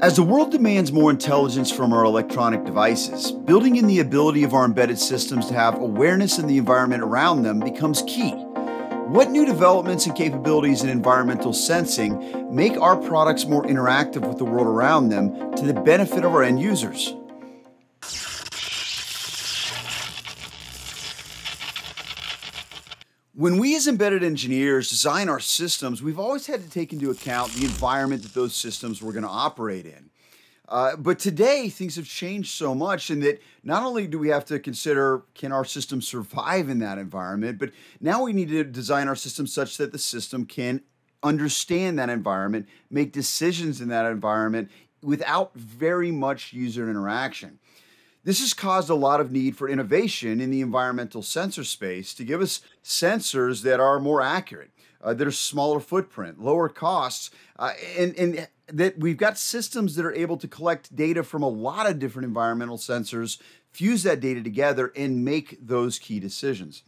[0.00, 4.54] As the world demands more intelligence from our electronic devices, building in the ability of
[4.54, 8.30] our embedded systems to have awareness in the environment around them becomes key.
[8.30, 14.44] What new developments and capabilities in environmental sensing make our products more interactive with the
[14.44, 17.16] world around them to the benefit of our end users?
[23.38, 27.52] When we as embedded engineers design our systems, we've always had to take into account
[27.52, 30.10] the environment that those systems were going to operate in.
[30.68, 34.44] Uh, but today, things have changed so much, in that not only do we have
[34.46, 39.06] to consider can our system survive in that environment, but now we need to design
[39.06, 40.80] our system such that the system can
[41.22, 44.68] understand that environment, make decisions in that environment
[45.00, 47.60] without very much user interaction.
[48.24, 52.24] This has caused a lot of need for innovation in the environmental sensor space to
[52.24, 54.70] give us sensors that are more accurate,
[55.02, 60.04] uh, that are smaller footprint, lower costs, uh, and, and that we've got systems that
[60.04, 64.42] are able to collect data from a lot of different environmental sensors, fuse that data
[64.42, 66.82] together, and make those key decisions.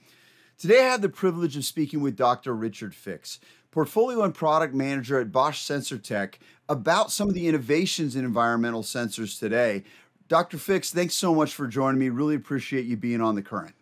[0.58, 2.55] Today, I had the privilege of speaking with Dr.
[2.55, 3.39] Richard Fix,
[3.70, 6.34] portfolio and product manager at Bosch Sensortec,
[6.69, 9.84] about some of the innovations in environmental sensors today.
[10.31, 10.59] Dr.
[10.59, 12.09] Fix, thanks so much for joining me.
[12.09, 13.75] Really appreciate you being on the current.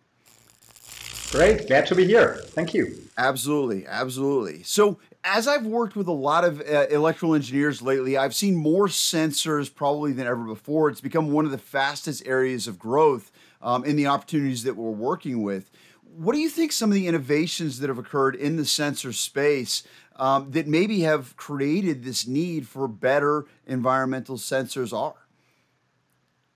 [1.29, 2.41] Great, glad to be here.
[2.43, 2.97] Thank you.
[3.19, 4.63] Absolutely, absolutely.
[4.63, 8.87] So, as I've worked with a lot of uh, electrical engineers lately, I've seen more
[8.87, 10.89] sensors probably than ever before.
[10.89, 14.89] It's become one of the fastest areas of growth um, in the opportunities that we're
[14.89, 15.69] working with.
[16.01, 19.83] What do you think some of the innovations that have occurred in the sensor space
[20.15, 25.13] um, that maybe have created this need for better environmental sensors are?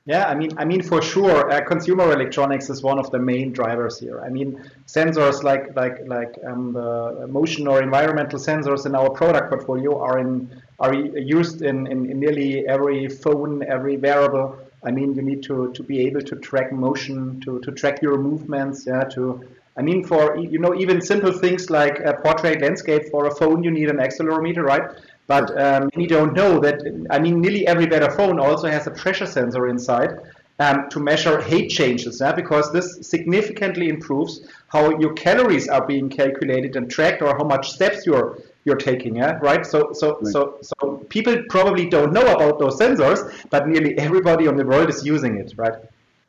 [0.05, 3.53] Yeah, I mean, I mean for sure, uh, consumer electronics is one of the main
[3.53, 4.19] drivers here.
[4.19, 9.49] I mean, sensors like like like um, the motion or environmental sensors in our product
[9.49, 14.57] portfolio are in are used in, in, in, nearly every phone, every wearable.
[14.83, 18.17] I mean, you need to, to be able to track motion, to, to track your
[18.17, 23.09] movements, yeah, to I mean, for you know, even simple things like a portrait landscape
[23.09, 24.92] for a phone, you need an accelerometer, right?
[25.28, 28.92] But um, many don't know that, I mean, nearly every better phone also has a
[28.92, 30.17] pressure sensor inside
[30.60, 32.34] um, to measure height changes, yeah?
[32.34, 37.72] because this significantly improves how your calories are being calculated and tracked or how much
[37.72, 39.66] steps you're you're taking, yeah, right?
[39.66, 40.32] So, so, right.
[40.32, 43.20] so, so people probably don't know about those sensors,
[43.50, 45.73] but nearly everybody on the world is using it, right?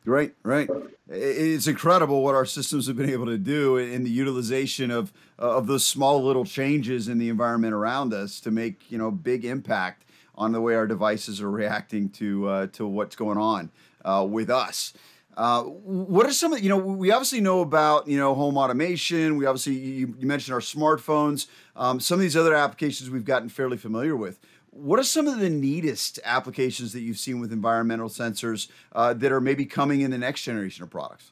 [0.07, 0.69] Right, right.
[1.09, 5.57] It's incredible what our systems have been able to do in the utilization of uh,
[5.57, 9.47] of those small little changes in the environment around us to make you know big
[9.47, 10.05] impact
[10.35, 13.71] on the way our devices are reacting to uh, to what's going on
[14.05, 14.93] uh, with us.
[15.37, 19.37] Uh, what are some of you know we obviously know about you know home automation.
[19.37, 21.47] We obviously you, you mentioned our smartphones.
[21.77, 24.39] Um, some of these other applications we've gotten fairly familiar with.
[24.75, 29.31] What are some of the neatest applications that you've seen with environmental sensors uh, that
[29.31, 31.31] are maybe coming in the next generation of products?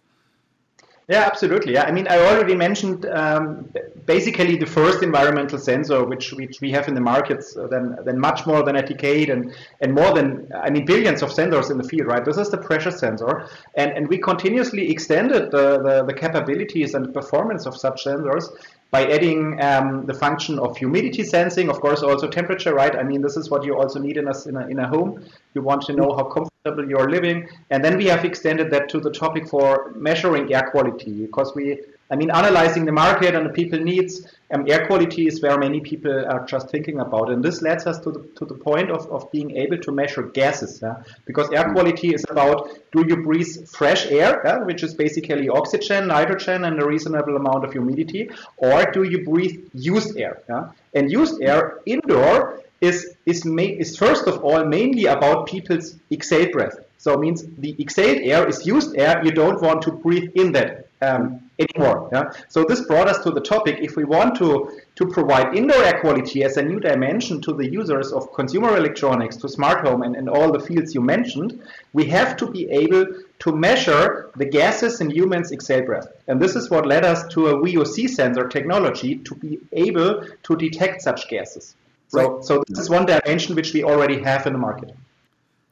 [1.08, 1.76] Yeah, absolutely.
[1.76, 3.68] I mean, I already mentioned um,
[4.06, 8.20] basically the first environmental sensor, which which we have in the markets, uh, then then
[8.20, 11.78] much more than a decade and and more than I mean billions of sensors in
[11.78, 12.24] the field, right?
[12.24, 17.12] This is the pressure sensor, and and we continuously extended the the, the capabilities and
[17.12, 18.44] performance of such sensors
[18.92, 22.94] by adding um, the function of humidity sensing, of course, also temperature, right?
[22.94, 25.24] I mean, this is what you also need in a, in a, in a home.
[25.54, 27.48] You want to know how comfortable you're living.
[27.70, 31.80] And then we have extended that to the topic for measuring air quality because we
[32.10, 35.80] I mean, analyzing the market and the people needs, um, air quality is where many
[35.80, 37.30] people are just thinking about.
[37.30, 40.22] And this leads us to the, to the point of, of being able to measure
[40.22, 40.80] gases.
[40.82, 41.02] Yeah?
[41.24, 44.58] Because air quality is about do you breathe fresh air, yeah?
[44.58, 49.60] which is basically oxygen, nitrogen, and a reasonable amount of humidity, or do you breathe
[49.72, 50.42] used air?
[50.48, 50.68] Yeah?
[50.94, 56.52] And used air indoor is, is, ma- is first of all mainly about people's exhaled
[56.52, 56.76] breath.
[57.02, 60.52] So it means the exhaled air is used air, you don't want to breathe in
[60.52, 62.08] that um, anymore.
[62.12, 62.30] Yeah?
[62.48, 65.98] So this brought us to the topic, if we want to, to provide indoor air
[65.98, 70.14] quality as a new dimension to the users of consumer electronics, to smart home and,
[70.14, 71.60] and all the fields you mentioned,
[71.92, 73.04] we have to be able
[73.40, 76.06] to measure the gases in humans exhaled breath.
[76.28, 80.56] And this is what led us to a VOC sensor technology to be able to
[80.56, 81.74] detect such gases.
[82.06, 82.44] So, right.
[82.44, 84.94] so this is one dimension which we already have in the market.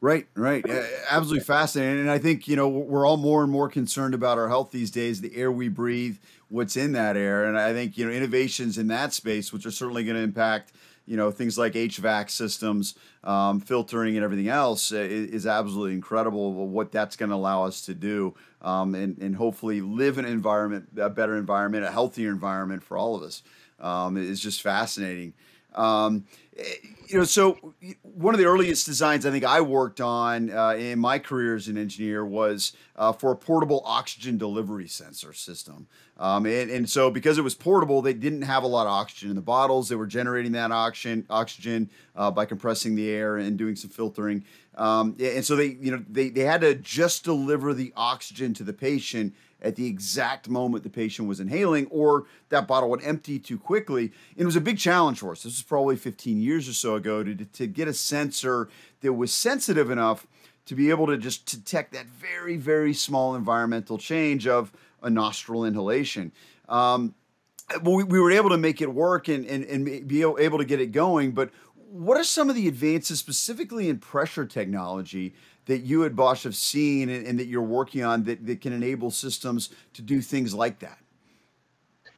[0.02, 0.64] Right, right.
[1.10, 2.00] Absolutely fascinating.
[2.00, 4.90] And I think, you know, we're all more and more concerned about our health these
[4.90, 6.16] days, the air we breathe,
[6.48, 7.44] what's in that air.
[7.44, 10.72] And I think, you know, innovations in that space, which are certainly going to impact,
[11.04, 12.94] you know, things like HVAC systems,
[13.24, 17.82] um, filtering, and everything else, is, is absolutely incredible what that's going to allow us
[17.82, 22.30] to do um, and, and hopefully live in an environment, a better environment, a healthier
[22.30, 23.42] environment for all of us.
[23.78, 25.34] Um, it's just fascinating.
[25.74, 26.24] Um,
[27.06, 30.98] you know, so one of the earliest designs I think I worked on uh, in
[30.98, 35.88] my career as an engineer was uh, for a portable oxygen delivery sensor system.
[36.18, 39.30] Um, and, and so because it was portable, they didn't have a lot of oxygen
[39.30, 39.88] in the bottles.
[39.88, 44.44] They were generating that oxygen oxygen uh, by compressing the air and doing some filtering.
[44.76, 48.64] Um, and so they, you know, they, they had to just deliver the oxygen to
[48.64, 53.38] the patient at the exact moment the patient was inhaling, or that bottle would empty
[53.38, 54.04] too quickly.
[54.04, 55.42] And it was a big challenge for us.
[55.42, 58.68] This was probably 15 years or so ago to, to get a sensor
[59.00, 60.26] that was sensitive enough
[60.66, 64.72] to be able to just detect that very, very small environmental change of
[65.02, 66.32] a nostril inhalation.
[66.68, 67.14] Um,
[67.82, 70.80] we, we were able to make it work and, and, and be able to get
[70.80, 71.50] it going, but
[71.90, 75.34] what are some of the advances specifically in pressure technology
[75.70, 78.72] that you at Bosch have seen and, and that you're working on that, that can
[78.72, 80.98] enable systems to do things like that?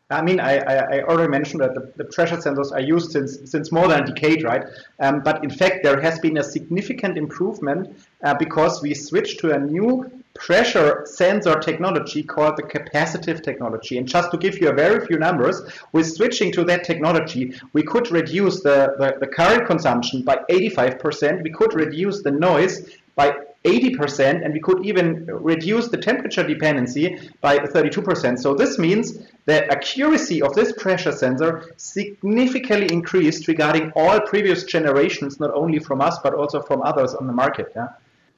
[0.09, 3.73] I mean, I, I, already mentioned that the, the, pressure sensors are used since since
[3.73, 4.65] more than a decade, right?
[5.01, 9.53] Um, but in fact, there has been a significant improvement uh, because we switched to
[9.53, 13.99] a new pressure sensor technology called the capacitive technology.
[13.99, 15.61] And just to give you a very few numbers,
[15.93, 21.43] with switching to that technology, we could reduce the, the, the current consumption by 85%.
[21.43, 27.31] We could reduce the noise by 80%, and we could even reduce the temperature dependency
[27.41, 28.39] by 32%.
[28.39, 35.39] So this means the accuracy of this pressure sensor significantly increased regarding all previous generations,
[35.39, 37.73] not only from us, but also from others on the market.
[37.77, 37.89] Yeah?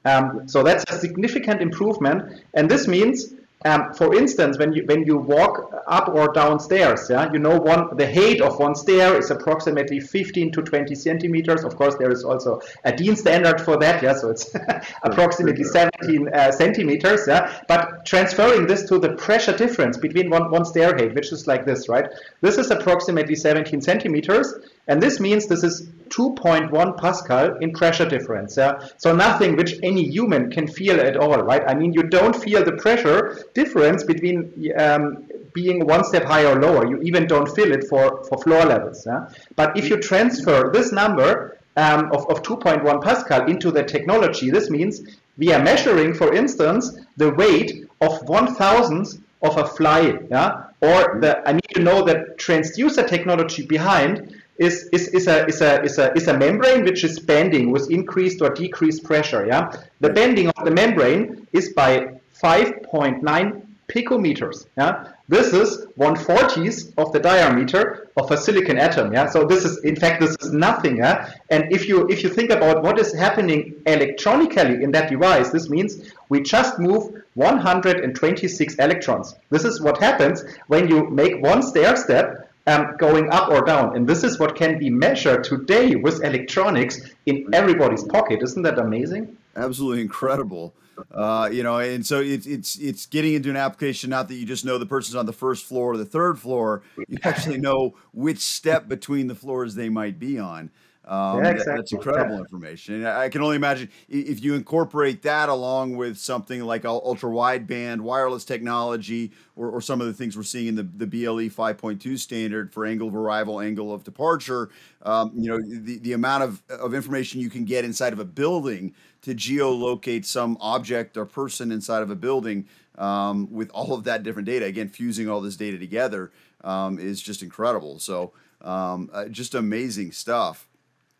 [0.05, 3.33] Um, so that's a significant improvement, and this means
[3.65, 7.97] um, for instance, when you when you walk up or downstairs, yeah, you know one
[7.97, 11.63] the height of one stair is approximately 15 to 20 centimeters.
[11.63, 14.53] Of course, there is also a DIN standard for that, yeah, so it's
[15.03, 17.59] approximately 17 uh, centimeters, yeah.
[17.67, 21.65] But transferring this to the pressure difference between one one stair height, which is like
[21.65, 22.05] this, right?
[22.41, 24.53] This is approximately 17 centimeters,
[24.87, 28.57] and this means this is 2.1 Pascal in pressure difference.
[28.57, 28.79] Yeah?
[28.97, 31.63] So nothing which any human can feel at all, right?
[31.67, 36.61] I mean, you don't feel the pressure difference between um, being one step higher or
[36.61, 36.85] lower.
[36.87, 39.03] You even don't feel it for, for floor levels.
[39.05, 39.29] Yeah?
[39.55, 44.69] But if you transfer this number um, of, of 2.1 Pascal into the technology, this
[44.69, 45.01] means
[45.37, 50.17] we are measuring, for instance, the weight of one thousandth of a fly.
[50.29, 50.63] Yeah?
[50.81, 55.61] Or the, I need to know the transducer technology behind is, is, is, a, is,
[55.61, 59.45] a, is, a, is a membrane which is bending with increased or decreased pressure.
[59.45, 64.65] Yeah, The bending of the membrane is by 5.9 picometers.
[64.77, 69.13] Yeah, This is 140th of the diameter of a silicon atom.
[69.13, 70.97] Yeah, So this is, in fact, this is nothing.
[70.97, 75.49] Yeah, And if you, if you think about what is happening electronically in that device,
[75.49, 79.35] this means we just move 126 electrons.
[79.49, 83.95] This is what happens when you make one stair step um, going up or down.
[83.95, 88.41] And this is what can be measured today with electronics in everybody's pocket.
[88.41, 89.37] Isn't that amazing?
[89.55, 90.73] Absolutely incredible.
[91.11, 94.45] Uh, you know, and so it's it's it's getting into an application not that you
[94.45, 96.83] just know the person's on the first floor or the third floor.
[97.07, 100.71] You actually know which step between the floors they might be on.
[101.07, 101.75] Um, yeah, exactly.
[101.75, 102.41] That's incredible yeah.
[102.41, 103.05] information.
[103.05, 108.43] I can only imagine if you incorporate that along with something like ultra wideband wireless
[108.43, 112.73] technology or, or, some of the things we're seeing in the, the BLE 5.2 standard
[112.73, 114.69] for angle of arrival, angle of departure.
[115.03, 118.25] Um, you know, the, the amount of, of information you can get inside of a
[118.25, 124.05] building to geolocate some object or person inside of a building um, with all of
[124.05, 124.65] that different data.
[124.65, 126.31] Again, fusing all this data together
[126.63, 127.99] um, is just incredible.
[127.99, 130.67] So, um, uh, just amazing stuff.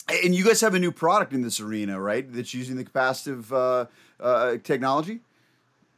[0.07, 2.31] And you guys have a new product in this arena, right?
[2.31, 3.85] That's using the capacitive uh,
[4.23, 5.21] uh, technology.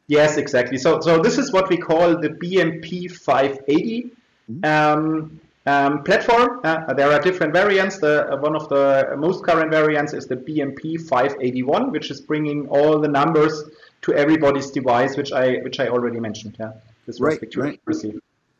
[0.08, 0.78] Yes, exactly.
[0.78, 4.12] So, so this is what we call the BMP 580
[4.50, 4.66] mm-hmm.
[4.66, 6.62] um, um, platform.
[6.64, 8.00] Uh, there are different variants.
[8.00, 12.70] The uh, one of the most current variants is the BMP 581, which is bringing
[12.70, 13.66] all the numbers
[14.04, 16.56] to everybody's device, which I which I already mentioned.
[16.58, 16.72] Yeah,
[17.06, 17.82] this right, right.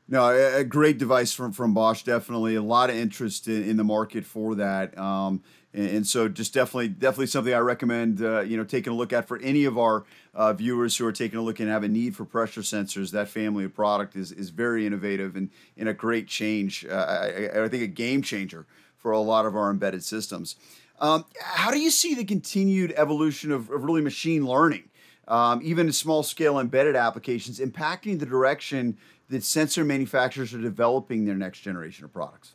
[0.10, 2.04] No, a, great device from from Bosch.
[2.04, 4.98] Definitely a lot of interest in, in the market for that.
[4.98, 8.22] Um, and, and, so, just definitely, definitely something I recommend.
[8.22, 11.12] Uh, you know, taking a look at for any of our uh, viewers who are
[11.12, 13.12] taking a look and have a need for pressure sensors.
[13.12, 16.86] That family of product is is very innovative and, and a great change.
[16.86, 18.66] Uh, I, I think a game changer
[18.98, 20.56] for a lot of our embedded systems.
[21.00, 24.90] Um, how do you see the continued evolution of, of really machine learning,
[25.28, 28.98] um, even in small scale embedded applications, impacting the direction
[29.30, 32.54] that sensor manufacturers are developing their next generation of products?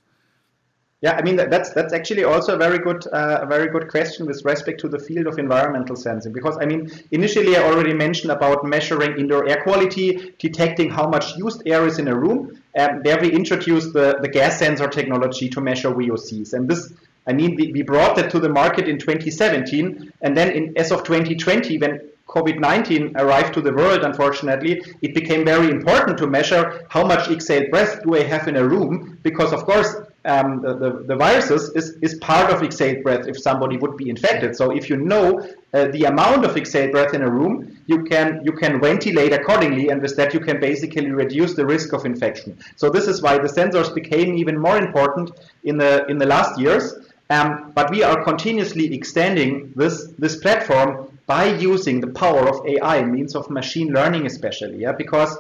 [1.03, 4.25] Yeah, I mean that's that's actually also a very good uh, a very good question
[4.25, 8.31] with respect to the field of environmental sensing because I mean initially I already mentioned
[8.31, 12.63] about measuring indoor air quality, detecting how much used air is in a room.
[12.79, 16.93] Um, there we introduced the, the gas sensor technology to measure VOCs, and this
[17.27, 20.93] I mean we, we brought that to the market in 2017, and then in as
[20.93, 26.87] of 2020 when COVID-19 arrived to the world, unfortunately, it became very important to measure
[26.89, 30.75] how much exhaled breath do I have in a room, because of course um, the,
[30.75, 34.57] the, the, viruses is, is part of exhaled breath if somebody would be infected.
[34.57, 35.41] So if you know
[35.75, 39.89] uh, the amount of exhaled breath in a room, you can you can ventilate accordingly,
[39.89, 42.57] and with that you can basically reduce the risk of infection.
[42.77, 45.33] So this is why the sensors became even more important
[45.65, 46.95] in the in the last years.
[47.31, 53.05] Um, but we are continuously extending this this platform by using the power of AI,
[53.05, 55.37] means of machine learning especially, yeah, because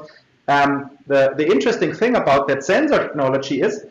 [0.48, 3.86] um, the, the interesting thing about that sensor technology is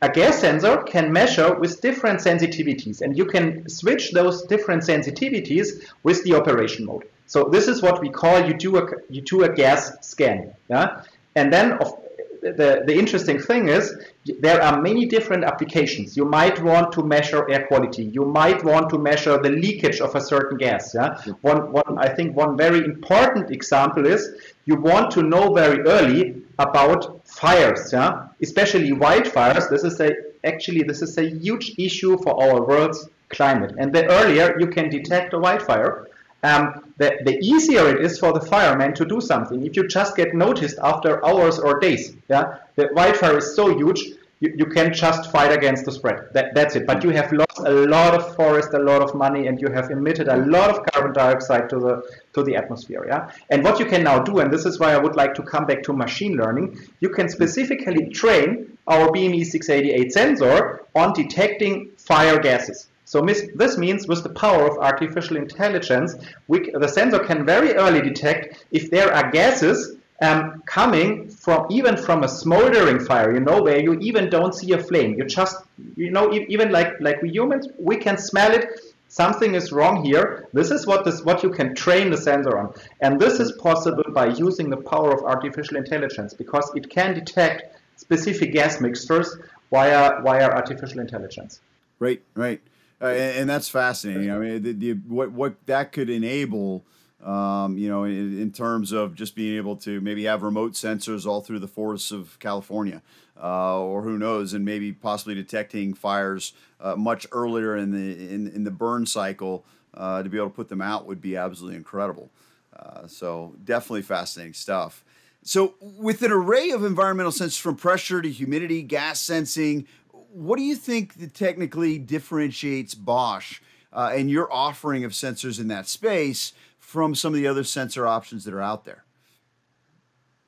[0.00, 5.84] a gas sensor can measure with different sensitivities and you can switch those different sensitivities
[6.02, 7.04] with the operation mode.
[7.26, 10.54] So this is what we call you do a, you do a gas scan.
[10.70, 11.02] Yeah?
[11.36, 11.97] And then of,
[12.42, 13.94] the, the interesting thing is
[14.40, 16.16] there are many different applications.
[16.16, 18.04] You might want to measure air quality.
[18.04, 20.94] You might want to measure the leakage of a certain gas.
[20.94, 21.20] Yeah?
[21.40, 24.30] One, one, I think one very important example is
[24.66, 29.70] you want to know very early about fires, yeah, especially wildfires.
[29.70, 30.10] This is a
[30.44, 33.74] actually this is a huge issue for our world's climate.
[33.78, 36.08] And the earlier you can detect a wildfire,
[36.42, 39.64] um, the, the easier it is for the fireman to do something.
[39.66, 44.00] If you just get noticed after hours or days, yeah, the wildfire is so huge
[44.40, 46.28] you, you can just fight against the spread.
[46.32, 46.86] That, that's it.
[46.86, 49.90] But you have lost a lot of forest, a lot of money, and you have
[49.90, 52.02] emitted a lot of carbon dioxide to the
[52.34, 53.04] to the atmosphere.
[53.06, 53.30] Yeah.
[53.50, 55.66] And what you can now do, and this is why I would like to come
[55.66, 62.38] back to machine learning, you can specifically train our BME 688 sensor on detecting fire
[62.38, 62.88] gases.
[63.08, 66.14] So this means with the power of artificial intelligence,
[66.46, 71.96] we, the sensor can very early detect if there are gases um, coming from even
[71.96, 75.14] from a smoldering fire, you know, where you even don't see a flame.
[75.14, 75.56] You just,
[75.96, 78.78] you know, even like like we humans, we can smell it.
[79.08, 80.46] Something is wrong here.
[80.52, 84.04] This is what this what you can train the sensor on, and this is possible
[84.12, 89.34] by using the power of artificial intelligence because it can detect specific gas mixtures
[89.70, 91.60] via via artificial intelligence.
[92.00, 92.60] Right, right,
[93.00, 94.30] uh, and, and, that's fascinating.
[94.30, 96.84] I mean, the, the, what what that could enable
[97.22, 101.26] um, you know, in, in, terms of just being able to maybe have remote sensors
[101.26, 103.02] all through the forests of California,
[103.42, 108.48] uh, or who knows, and maybe possibly detecting fires uh, much earlier in the in,
[108.48, 109.64] in the burn cycle
[109.94, 112.30] uh, to be able to put them out would be absolutely incredible.
[112.78, 115.04] Uh, so definitely fascinating stuff.
[115.42, 119.86] So with an array of environmental sensors from pressure to humidity, gas sensing,
[120.32, 123.60] what do you think that technically differentiates Bosch
[123.92, 126.52] uh, and your offering of sensors in that space?
[126.88, 129.04] from some of the other sensor options that are out there?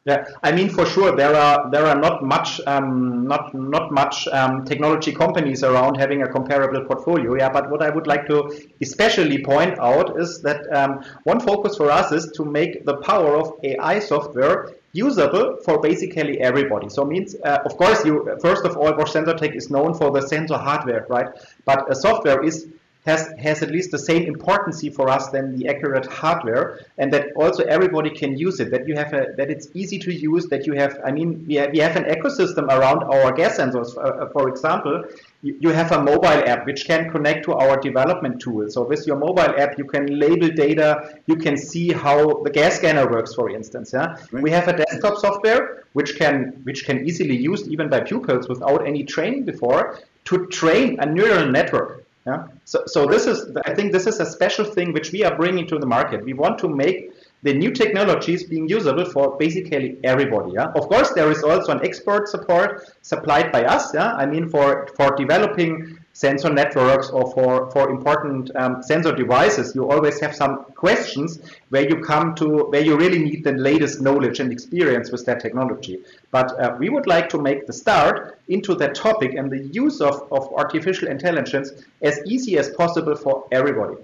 [0.07, 4.27] Yeah, I mean for sure there are there are not much um, not not much
[4.29, 7.35] um, technology companies around having a comparable portfolio.
[7.35, 8.39] Yeah, but what I would like to
[8.81, 13.37] especially point out is that um, one focus for us is to make the power
[13.37, 16.89] of AI software usable for basically everybody.
[16.89, 20.21] So means uh, of course you first of all Bosch Sensortec is known for the
[20.21, 21.29] sensor hardware, right?
[21.65, 22.67] But a software is
[23.07, 27.29] has, has at least the same importance for us than the accurate hardware and that
[27.35, 30.67] also everybody can use it that you have a that it's easy to use that
[30.67, 33.97] you have i mean we have, we have an ecosystem around our gas sensors.
[33.97, 35.05] Uh, for example
[35.43, 38.69] you, you have a mobile app which can connect to our development tool.
[38.69, 42.77] So with your mobile app you can label data you can see how the gas
[42.77, 44.17] scanner works for instance yeah?
[44.33, 44.43] Right.
[44.43, 48.87] we have a desktop software which can which can easily used even by pupils without
[48.87, 52.49] any training before to train a neural network yeah.
[52.65, 55.67] So, so this is, I think this is a special thing which we are bringing
[55.69, 56.25] to the market.
[56.25, 57.13] We want to make
[57.43, 60.53] the new technologies being usable for basically everybody.
[60.53, 60.67] Yeah.
[60.75, 63.95] Of course, there is also an expert support supplied by us.
[63.95, 64.13] Yeah.
[64.15, 69.91] I mean, for for developing sensor networks or for, for important um, sensor devices, you
[69.91, 74.39] always have some questions where you come to, where you really need the latest knowledge
[74.39, 75.99] and experience with that technology.
[76.31, 80.03] But uh, we would like to make the start into that topic and the use
[80.03, 81.73] of, of artificial intelligence
[82.03, 83.97] as easy as possible for everybody.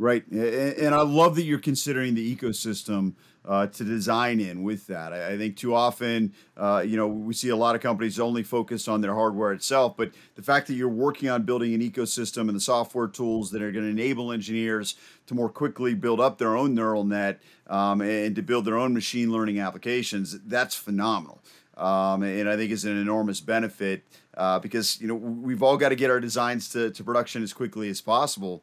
[0.00, 0.26] Right.
[0.28, 5.12] And I love that you're considering the ecosystem uh, to design in with that.
[5.12, 8.88] I, think too often, uh, you know, we see a lot of companies only focused
[8.88, 12.54] on their hardware itself, but the fact that you're working on building an ecosystem and
[12.54, 14.94] the software tools that are going to enable engineers
[15.26, 18.94] to more quickly build up their own neural net um, and to build their own
[18.94, 21.42] machine learning applications, that's phenomenal.
[21.76, 24.04] um, and I think is an enormous benefit
[24.34, 27.52] uh, because you know we've all got to get our designs to, to production as
[27.52, 28.62] quickly as possible.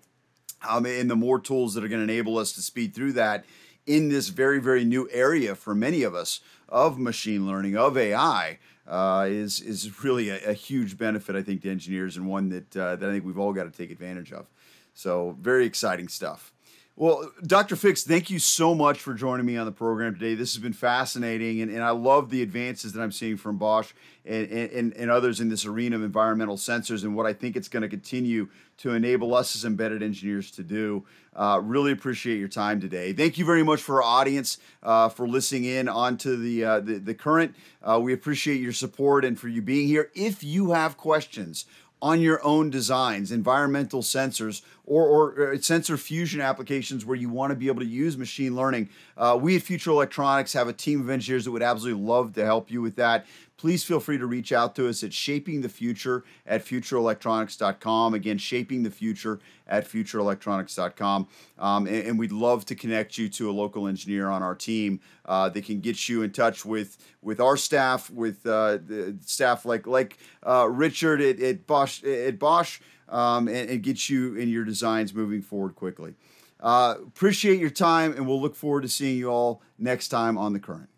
[0.68, 3.46] Um, and the more tools that are going to enable us to speed through that
[3.86, 8.60] in this very very new area for many of us of machine learning of AI
[8.88, 12.76] uh, is is really a, a, huge benefit I think to engineers and one that
[12.76, 14.48] uh, that I think we've all got to take advantage of.
[14.94, 16.54] So very exciting stuff.
[17.00, 17.76] Well, Dr.
[17.76, 20.34] Fix, thank you so much for joining me on the program today.
[20.34, 23.92] This has been fascinating, and, and I love the advances that I'm seeing from Bosch
[24.26, 27.68] and, and, and others in this arena of environmental sensors and what I think it's
[27.68, 31.06] going to continue to enable us as embedded engineers to do.
[31.36, 33.14] Uh, really appreciate your time today.
[33.14, 36.98] Thank you very much for our audience uh, for listening in onto the, uh, the,
[36.98, 37.56] the current.
[37.84, 40.10] Uh, we appreciate your support and for you being here.
[40.16, 41.66] If you have questions
[42.02, 47.52] on your own designs, environmental sensors, or, or, uh, sensor fusion applications where you want
[47.52, 48.90] to be able to use machine learning.
[49.18, 52.46] Uh, we at Future Electronics have a team of engineers that would absolutely love to
[52.46, 53.26] help you with that
[53.58, 58.38] please feel free to reach out to us at shaping the future at futureelectronics.com again
[58.38, 61.28] shaping the future at futureelectronics.com
[61.60, 65.00] um, and, and, we'd love to connect you to a local engineer on our team
[65.26, 68.78] uh, that can get you in touch with with our staff with uh,
[69.22, 74.36] staff like like uh, richard at, at bosch at bosch um, and, and, get you
[74.36, 76.16] in your designs moving forward quickly.
[76.60, 80.54] Uh, appreciate your time and we'll look forward to seeing you all next time on
[80.54, 80.90] the current